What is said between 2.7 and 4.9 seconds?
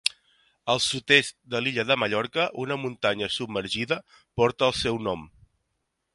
muntanya submergida porta el